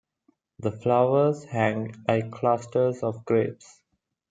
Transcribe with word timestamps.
The 0.57 0.71
flowers 0.71 1.43
hang 1.43 1.93
like 2.07 2.31
clusters 2.31 3.03
of 3.03 3.23
grapes. 3.23 3.83